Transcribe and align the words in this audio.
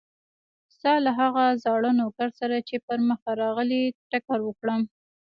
ستا 0.75 0.93
له 1.05 1.11
هغه 1.21 1.45
زاړه 1.63 1.91
نوکر 1.99 2.29
سره 2.39 2.55
چې 2.67 2.75
پر 2.85 2.99
مخه 3.09 3.29
راغی 3.41 3.83
ټکر 4.11 4.39
وکړم. 4.43 4.81